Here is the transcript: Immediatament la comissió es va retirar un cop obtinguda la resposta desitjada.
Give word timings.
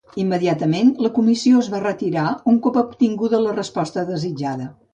Immediatament 0.21 0.87
la 1.05 1.11
comissió 1.17 1.59
es 1.65 1.69
va 1.75 1.83
retirar 1.83 2.25
un 2.55 2.59
cop 2.67 2.79
obtinguda 2.85 3.43
la 3.45 3.55
resposta 3.61 4.09
desitjada. 4.13 4.71